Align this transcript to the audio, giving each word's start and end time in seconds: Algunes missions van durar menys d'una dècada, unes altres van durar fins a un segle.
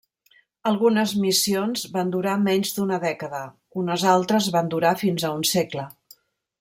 Algunes 0.69 1.11
missions 1.25 1.83
van 1.97 2.09
durar 2.15 2.33
menys 2.47 2.73
d'una 2.77 2.99
dècada, 3.05 3.43
unes 3.83 4.07
altres 4.15 4.49
van 4.57 4.73
durar 4.73 4.95
fins 5.03 5.27
a 5.29 5.33
un 5.39 5.47
segle. 5.55 5.87